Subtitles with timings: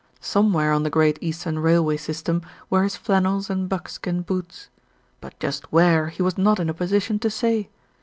[0.19, 4.67] Somewhere on the Great Eastern Railway sys tem were his flannels and buckskin boots;
[5.19, 7.69] but just where he was not in a position to say.